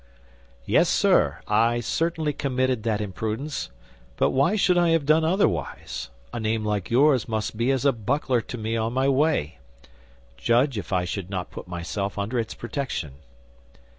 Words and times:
"Yes, 0.65 0.89
sir, 0.89 1.41
I 1.47 1.79
certainly 1.79 2.33
committed 2.33 2.81
that 2.81 3.01
imprudence; 3.01 3.69
but 4.17 4.31
why 4.31 4.55
should 4.55 4.75
I 4.75 4.89
have 4.89 5.05
done 5.05 5.23
otherwise? 5.23 6.09
A 6.33 6.39
name 6.39 6.65
like 6.65 6.89
yours 6.89 7.27
must 7.27 7.55
be 7.55 7.69
as 7.69 7.85
a 7.85 7.91
buckler 7.93 8.41
to 8.41 8.57
me 8.57 8.75
on 8.75 8.93
my 8.93 9.07
way. 9.07 9.59
Judge 10.37 10.75
if 10.79 10.91
I 10.91 11.05
should 11.05 11.29
not 11.29 11.51
put 11.51 11.67
myself 11.67 12.17
under 12.17 12.39
its 12.39 12.55
protection." 12.55 13.11